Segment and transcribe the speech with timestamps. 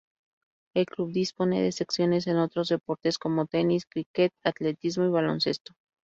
[0.73, 5.75] El club dispone de secciones en otros deportes como tenis, cricket, atletismo y baloncesto.